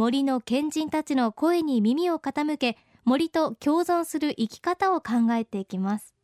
[0.00, 6.14] 森の賢人たちの声に耳を傾け森と共存する生き方を考えていきます。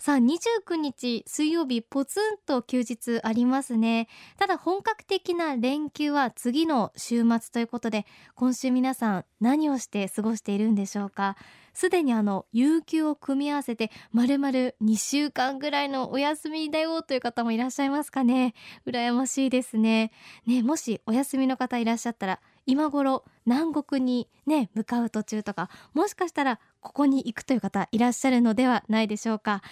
[0.00, 4.08] さあ29日水曜日ポツンと休日ありますね。
[4.36, 11.36] ただ本格的な連休は次の週末ということで今週皆さん何をして過ごしているんでしょうか。
[11.74, 18.54] すでにあの有給を組み合わせてまるまる2週間ぐらいのお休みだよという方もいらっしゃいますかね。
[18.86, 20.10] 羨ましいですね。
[20.46, 29.62] ねもしお休みの方いらっしゃったら今頃南国にね向かう途中とかもしかしたらここに行くという方いらっしゃるのではないでしょうか。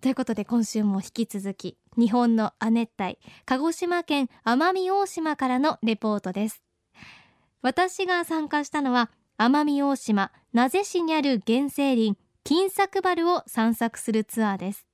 [0.00, 6.62] ということで今週も引き続き日本の亜熱帯鹿児島県奄美大島からのレポートです。
[7.62, 14.86] 私が参加したのは奄美大島名瀬市にある原生林金作原を散策するツアーです。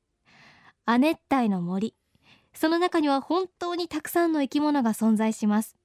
[0.86, 1.95] 亜熱帯の森。
[2.55, 5.77] その中には本当にたくさんの生き物が存在します。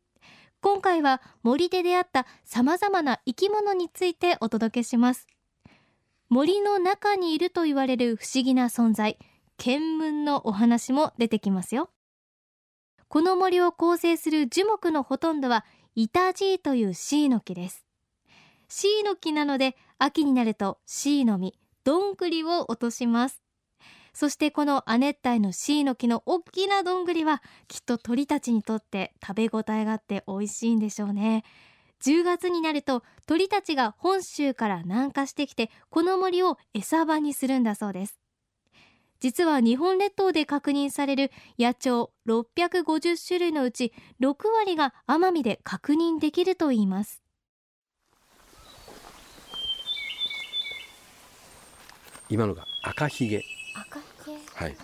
[0.61, 5.27] 今回は森で出会った様々な生き物についてお届けします。
[6.29, 9.17] 森の中にいると言われる不思議な存在
[9.57, 11.89] 見聞のお話も出てきますよ。
[13.07, 15.63] この森を構成する樹木のほとんどは
[15.95, 17.85] イタジーというシイの木です。
[18.67, 23.46] シイの木なので秋になるとシイの実どんぐりを落とします。
[24.19, 31.43] そしてこの亜熱帯のシイの木の大きなどんぐりはきっと鳥たちにとって食べ応えがあって美味しいんでしょうね。
[32.03, 38.17] 10月になると鳥たちが本州から南下してきてこの森を餌場にするんだそうです。
[39.19, 47.21] 実は日本列島で確認される野鳥650種類のうち6割が奄美で確認できるといいます。
[52.31, 53.43] 今のが赤ひげ。
[53.79, 54.06] 赤ひげ
[54.57, 54.75] はい。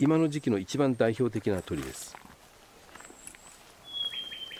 [0.00, 2.16] 今の時期の一番代表的な鳥です。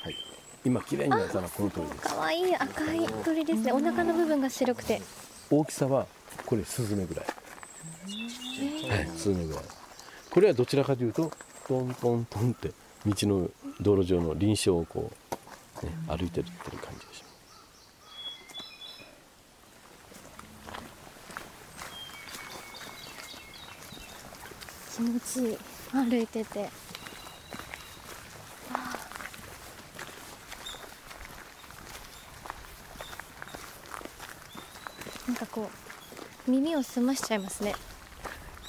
[0.01, 0.17] はい。
[0.65, 2.03] 今綺麗になったのはこの鳥です。
[2.03, 3.73] 可愛い赤い鳥ですね。
[3.73, 5.03] お腹の部分が白くて。
[5.51, 6.07] 大きさは
[6.47, 7.27] これスズメぐらい。
[8.89, 9.65] はいスズメぐらい。
[10.31, 11.33] これはどちらかというと
[11.67, 12.71] トントントンって
[13.05, 13.51] 道の
[13.81, 15.11] 道路上の臨床をこ
[15.83, 17.32] う、ね、歩いてるっていう感じでしょ
[25.03, 25.59] 持ちいい
[25.93, 26.71] 歩いてて。
[35.27, 35.71] なんかこ
[36.47, 37.75] う耳を澄ましちゃいますね。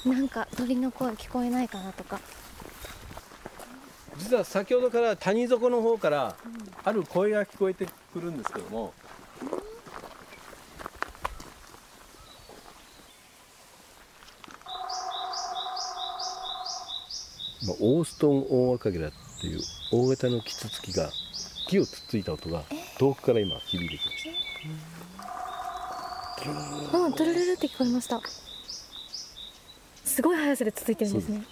[0.04, 2.20] なんか鳥の声聞こえないかなとか。
[4.16, 6.36] 実は先ほどから谷底の方から
[6.84, 8.94] ある声が聞こえてくるんですけども、
[17.86, 19.12] オーストンオオアカゲラっ
[19.42, 19.60] ていう
[19.92, 21.10] 大型のキツツキが
[21.68, 22.64] 木をつっついた音が
[22.98, 24.24] 遠くから今響いてきまし
[26.90, 26.98] た。
[26.98, 27.12] うん。
[27.12, 28.22] トゥルルルって聞こえました。
[30.02, 31.42] すごい速さで続いてるんですね。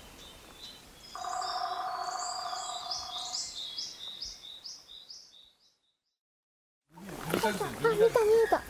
[7.35, 8.09] あ見た見え
[8.49, 8.63] た。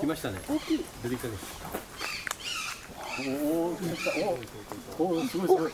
[0.00, 0.38] 来ましたね。
[1.02, 1.79] ルリカです。
[4.98, 5.72] おお、すごいすごい。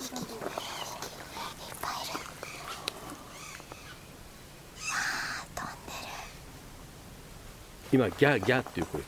[7.93, 9.03] 今ギャーギャーっていう声。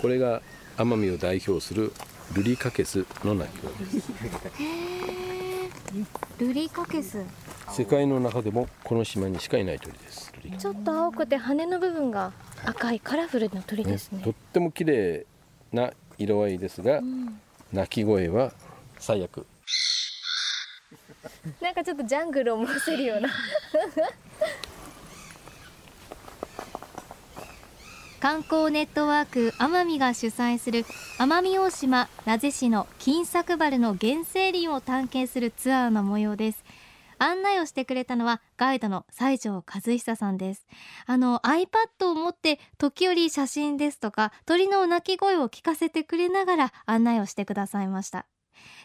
[0.00, 0.40] これが
[0.76, 1.92] 奄美を代表する
[2.32, 4.12] ルリカケスの鳴き声です。
[6.38, 7.22] ルリカケス
[7.70, 10.32] 世界の中でもこの島にしかいない鳥です。
[10.58, 12.32] ちょっと青くて羽の部分が
[12.64, 15.26] 赤いカラフルな鳥ですねとっても綺麗
[15.72, 17.40] な色合いですが、うん。
[17.72, 18.52] 鳴き声は
[18.98, 19.46] 最悪。
[21.60, 23.30] なんかちょっとジャングルを思わせるような。
[28.20, 30.84] 観光ネットワーク奄美が主催する
[31.18, 36.62] 奄美大島名瀬市の金作原の原生林を探検するツアーの模様です
[37.20, 40.66] 案内をしてくれたのはガイドの西条和久さんです。
[41.06, 48.26] あの iPad を持って時折写真ですとか鳥の鳴き声を聞かせてくれながら案内をしてくださいました。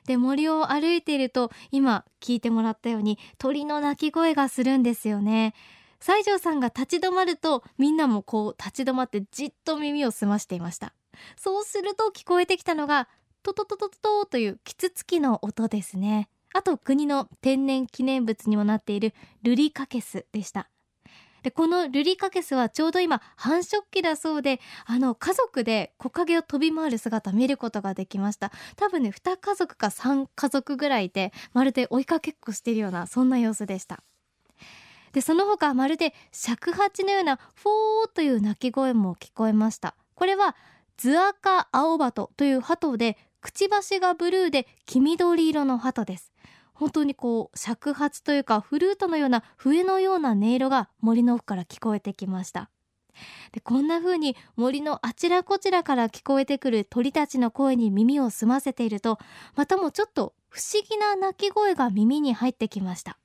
[0.06, 5.54] で森を歩いていると今聞いてもらったように鳥の鳴き声がするんですよね。
[6.02, 10.94] 西条さんが立ち止まるとみんなもこう立ち止まってじっと耳を澄ましていました。
[11.38, 13.08] そうすると聞こえてきたのが
[13.44, 16.30] トトトトトトというキツツキの音ですね。
[16.56, 19.14] あと国の天然記念物にもなっている
[19.44, 20.70] ルリカケスでした。
[21.44, 28.54] でこのルリカケスはちょうど今繁殖期だそうであの家族で木陰を飛び回る姿見ることができました。
[28.78, 34.02] 多分ね2家族か3家族ぐらいでまるで追いかけっこしているようなそんな様子でした。
[35.12, 39.94] でその他まるで尺八のようなフォーという鳴き声も聞こえました。
[40.14, 40.56] これは
[40.96, 46.32] ズアカアオバトという鳩でくちばしがブルーで黄緑色の鳩です。
[46.76, 52.70] 本当にこう尺八というかフルートのような笛のような音色が森の奥から聞こえてきました。
[53.54, 59.20] でこんな風に森のあちらこちらから聞こえてくる鳥たちの声に耳を澄ませていると
[59.56, 63.18] またもちょっと不思議な鳴き声が耳に入ってきました。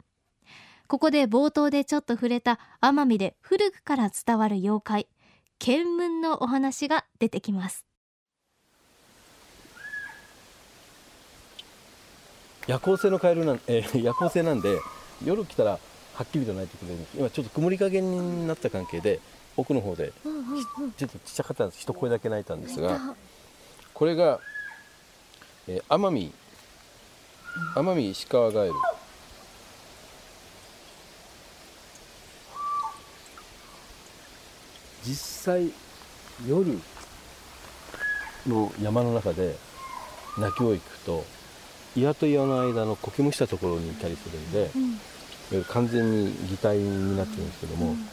[0.87, 5.09] ここで冒頭でちょっと触れた奄美で古くから伝わる妖怪
[5.61, 7.90] 見聞のお話が出てきます。
[12.67, 14.81] 夜行性のカエルなん、 えー、夜行性なんで
[15.25, 15.79] 夜来たらは
[16.23, 16.99] っきりと鳴いてくれる。
[17.15, 19.21] 今ちょっと曇り加減になった関係で
[19.57, 20.13] 奥の方で、
[20.97, 21.81] ちょっとちっちゃかったんです。
[21.81, 23.15] 一声だけ鳴いたんですが
[23.95, 24.41] これが、
[25.67, 26.33] えー、奄美
[27.75, 28.75] 奄美石川ガエル。
[35.05, 35.15] 実
[35.45, 35.73] 際
[36.47, 36.79] 夜
[38.47, 39.57] の山の中で
[40.39, 41.25] 鳴き声聞くと
[41.97, 44.71] 岩と岩の間の苔むしたところにいたりするんで、
[45.53, 48.07] うん、完全に擬態になってるんですけども、うん、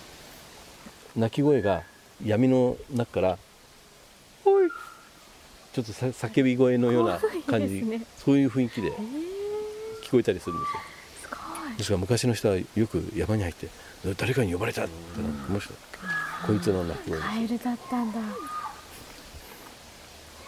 [1.15, 1.83] 鳴き声が
[2.25, 3.37] 闇の中から
[4.45, 4.69] 「おい!」
[5.73, 8.91] ちょっと叫び声のような感じ、ね、そういう雰囲気で
[10.03, 10.79] 聞こえたりするんですよ。
[11.77, 13.67] ですが昔の人はよく山に入って
[14.17, 18.19] 誰かに呼ばれたってなってました、こいつの鳴き声カエルだったんだ。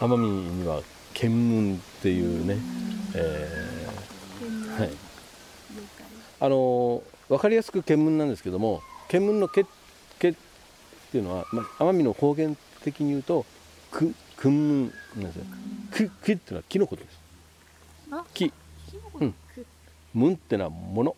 [0.00, 0.82] 奄美には
[1.14, 2.56] 見聞っていうね、
[3.14, 4.90] えー、はい、
[6.40, 9.64] あの分かりやすく見聞なんですけども見聞の毛
[10.18, 10.34] 毛っ
[11.10, 13.44] ていうのは、まあ、奄美の方言的に言うと
[13.90, 15.44] く訓聞なんですよ。
[15.90, 17.18] くくっていうのは木のことです。
[18.32, 18.52] 木。
[19.20, 19.34] うん。
[20.14, 21.16] 聞ってのはもの。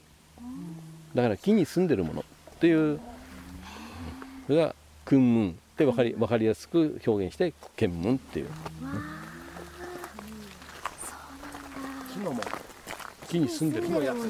[1.14, 2.98] だから木に住んでるものっていう。
[4.46, 4.74] それが
[5.04, 8.48] 訓聞って分かり分かりやすく表現して見聞っていう。
[13.32, 13.86] 木に住んでる。
[13.86, 14.28] 木のやつ木に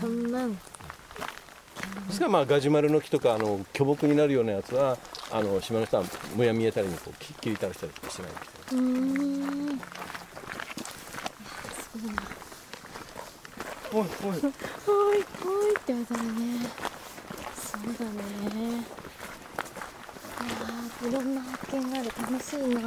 [0.00, 0.54] 住んでる。
[2.06, 4.96] ですからまあガジュマルの木とかあの巨木になるようなやつは
[5.30, 6.04] あの島の人は
[6.34, 9.78] もや見えたりにこう切り倒したりとかしないんですうん
[13.90, 14.06] おいおい。
[14.06, 16.32] おいおいってやつだね。
[17.54, 18.84] そうだね。
[20.38, 20.42] あ
[21.02, 22.10] あいろんな発見がある。
[22.20, 22.80] 楽しいな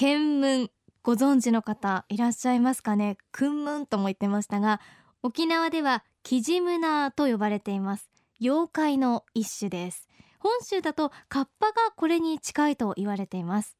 [0.00, 0.68] 見聞
[1.02, 3.16] ご存知の方いらっしゃいますかね？
[3.32, 4.80] 訓聞とも言ってましたが
[5.24, 8.08] 沖縄ではキジムナーと呼ばれています。
[8.40, 10.06] 妖怪の一種です。
[10.38, 13.76] 本州だとカッパがこれに近いと言われています。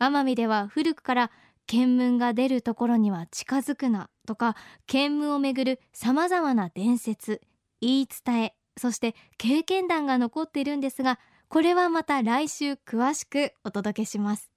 [0.00, 1.30] 奄美では古くから
[1.68, 4.56] 見聞が出るところには近づくなとか
[4.88, 7.40] 見聞をめぐる様々な伝説
[7.80, 14.49] 言い伝えそして経験談が残っているんですがこれはまた来週詳しくお届けします。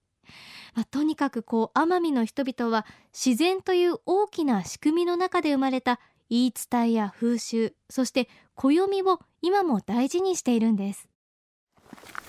[0.76, 6.00] まあ、とにかくこう奄美の人々は自然という大きな仕組みの中で生まれた
[6.30, 11.08] 言い伝えや風習そして暦を今も大事にしているんです。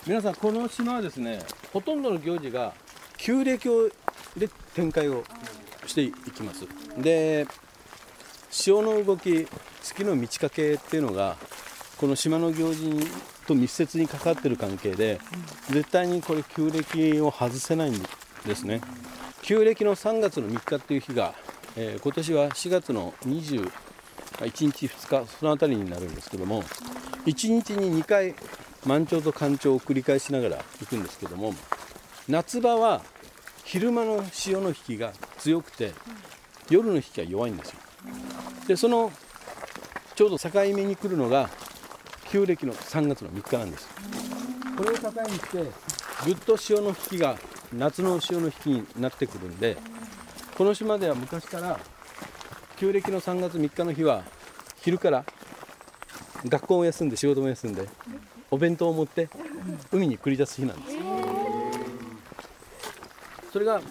[0.05, 1.39] 皆さんこの島はですね
[1.73, 2.73] ほとんどの行事が
[3.17, 3.89] 旧暦を
[4.37, 5.23] で展開を
[5.87, 6.67] していきます。
[6.97, 7.47] で
[8.51, 9.47] 潮の動き
[9.81, 11.37] 月の満ち欠けっていうのが
[11.97, 12.89] この島の行事
[13.45, 15.19] と密接に関わってる関係で
[15.69, 18.05] 絶対にこれ旧暦を外せないん
[18.45, 18.81] ですね。
[19.41, 21.35] 旧暦の3月の3日っていう日が、
[21.75, 23.69] えー、今年は4月の21
[24.39, 26.63] 日2日その辺りになるんですけども
[27.25, 28.33] 1日に2回
[28.85, 31.53] 満潮と干潮を繰り返しながら行くんですけども
[32.27, 33.03] 夏場は
[33.63, 35.91] 昼間の潮の引きが強くて
[36.69, 37.79] 夜の引きが弱いんですよ。
[38.67, 39.11] でその
[40.15, 41.49] ちょうど境目に来るのが
[42.29, 43.87] 旧暦の3月の3日なんです。
[44.77, 45.63] これを境にして
[46.25, 47.37] ぐっと潮の引きが
[47.73, 49.77] 夏の潮の引きになってくるんで
[50.57, 51.79] この島では昔から
[52.77, 54.23] 旧暦の3月3日の日は
[54.81, 55.23] 昼から
[56.45, 57.87] 学校を休んで仕事も休んで
[58.51, 59.29] お弁当を持って
[59.91, 60.97] 海に繰り出す日なんです。
[63.51, 63.81] それが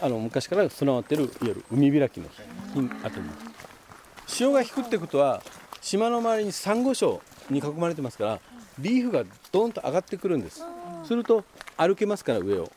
[0.00, 2.42] あの昔から備わってるいわゆる海開きの日
[2.74, 3.30] 近あたりに
[4.26, 5.42] 潮が引くってことは
[5.80, 7.20] 島の周りにサンゴ礁
[7.50, 8.40] に囲まれてますから
[8.78, 10.62] リーフがドーンと上がってくるんです。
[11.04, 11.44] すると
[11.76, 12.70] 歩けますから上を。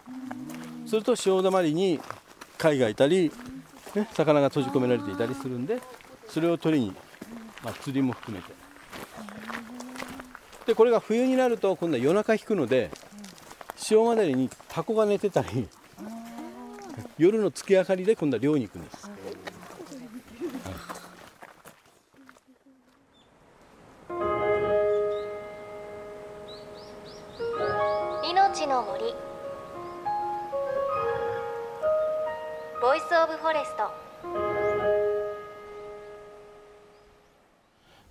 [0.86, 2.00] すると潮だまりに
[2.58, 3.32] 貝がいたり、
[3.94, 5.80] ね、魚が閉じ込められていたりするんで
[6.30, 6.94] それを取りに、
[7.64, 8.54] まあ、釣りも含めて。
[10.68, 12.92] でこれが冬になると今度は夜中引くので
[13.78, 15.68] 潮までにタコが寝てたり
[17.18, 19.07] 夜の月明かりで今度は漁に行くんです
[28.58, 29.04] 命の森。
[32.82, 33.92] Voice of Forest。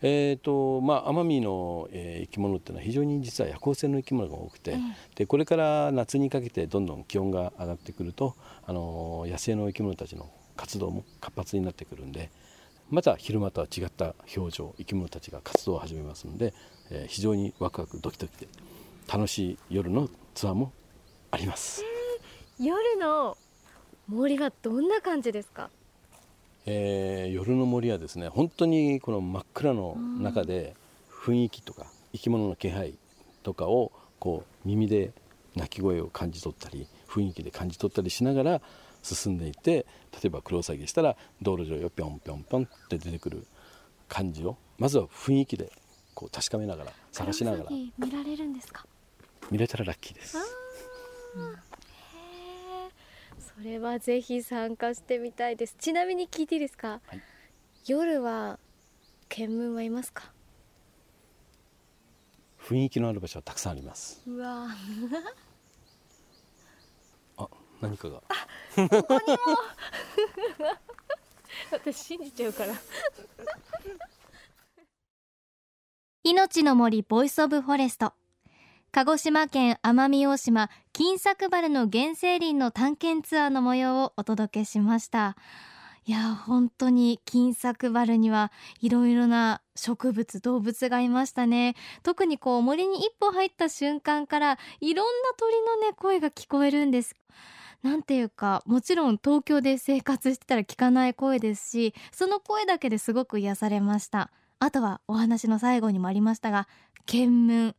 [0.02, 4.76] えーとまあ、奄美の、えー、生き物っていうのは非常に実は夜行性の生き物が多くて、
[5.16, 12.30] でこれから夏にかけてどんどん気温が上がってくると、あのー、野生の生き物たちの活動も活発になってくるんで
[12.88, 16.54] また昼間とは違った表情生き物たちが活動を始めますので、
[16.92, 18.48] えー、非常にワクワクドキドキで
[19.12, 20.72] 楽しい夜のツアーも
[21.30, 21.84] あります。
[22.58, 23.36] 夜の
[24.08, 25.70] 森はどんな感じですか？
[26.64, 30.74] えー、夜の森はですね本当にこの真っ暗の中で
[31.10, 32.94] 雰囲気とか生き物の気配
[33.42, 35.12] とかをこう耳で
[35.54, 38.60] 鳴き声を感じ取ったり雰囲気で感じ取ったりしながら
[39.02, 43.46] 進んでいって例えばクロウサギしたら道路上よぴょんぴょんぴょんって出てくる
[44.08, 45.70] 感じをまずは雰囲気で
[46.14, 47.64] こう確かめながら探しながら。
[47.70, 48.84] 見られるんですか？
[49.50, 50.36] 見れたらラッキーです。
[53.38, 55.76] それはぜひ参加してみたいです。
[55.78, 57.22] ちなみに聞いていいですか、はい、
[57.86, 58.58] 夜は
[59.28, 60.30] 見聞はいますか？
[62.60, 64.20] 雰囲気のある場所はたくさんあります。
[64.26, 64.66] うわ
[67.38, 67.48] あ
[67.80, 68.20] 何かが。
[68.20, 69.38] ここにも。
[71.72, 72.74] 私信じちゃうから。
[76.24, 78.12] 命の森 Voice of Forest
[78.96, 85.36] 鹿児島県奄美大島金作原の原生林の探検ツアーの模様をお届けしました。
[86.06, 88.50] いや本当に金作原には
[88.80, 91.74] いろいろな植物動物がいましたね。
[92.04, 97.14] 特にこう森に一歩入った瞬間からいろんな鳥のね声が聞こえるんです。
[97.82, 104.30] なんていうかもちろん東京で生活してたら聞かない声ですしその声だけですごく癒されました。
[104.58, 106.66] あとはお話の最後にもありましたが
[107.04, 107.74] 検問。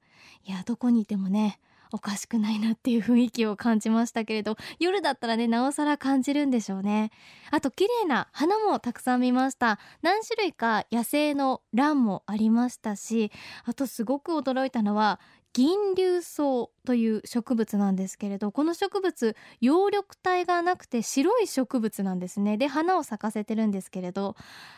[0.46, 1.60] いやどこにいてもね
[1.92, 7.12] おかしくないなっていう雰囲気を感じましたけれど夜だったらねなおさら感じるんでしょうね。
[7.52, 9.80] あと綺麗な花もたくさん見ました。
[10.02, 13.32] 何種類か野生のランもありましたし
[13.66, 15.20] あとすごく驚いたのは
[15.58, 24.36] 銀龍草という植物なんですけれどこの植物葉緑体がなくて白い植物なんですねで花を咲かせてるんですけれど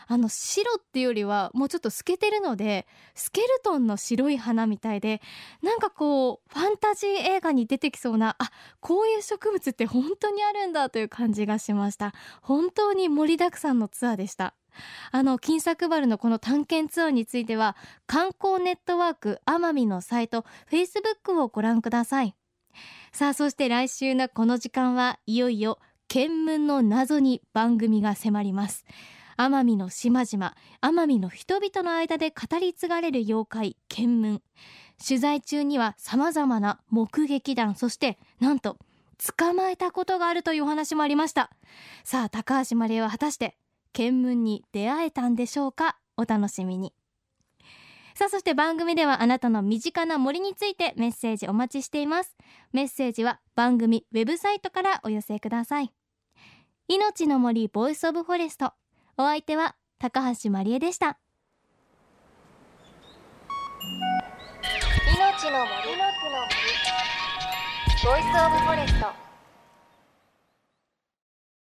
[0.07, 5.21] あの白っていうよりはもうちょっと透けてるのでスケルトンの白い花みたいで
[5.61, 14.53] なんかこうファンタジー映画に出てきそうなあこういう植物って本当にあるんだという感じがしました本当に盛りだくさんのツアーでした
[15.11, 17.75] あの金作原のこの探検ツアーについては
[18.07, 22.35] 観光ネットワーク奄美のサイト Facebook をご覧ください。
[23.11, 28.85] さあそして来週のこの時間はいよいよ見聞の謎に番組が迫ります。
[29.37, 34.41] 奄美の島々奄美の人々の間で語り継がれる妖怪見聞
[35.01, 38.75] 取材中には様々な目撃談そしてなんと
[39.37, 41.51] 捕まえたことがあるというお話もありました。
[42.03, 43.55] さあ高橋まりえは果たして
[43.93, 45.97] 見聞に出会えたんでしょうか？
[46.17, 46.93] お楽しみに。
[48.15, 52.35] さあそして番組ではあなたの身近な森についてメッセージお待ちしています。
[52.73, 55.93] メッセージは番組ウェブサイトからお寄せください。
[56.87, 58.73] 命の森 Voice of Forest。
[59.17, 61.17] お相手は高橋まりえでした。
[65.15, 65.69] 命の森。
[68.03, 69.28] Voice of Forest。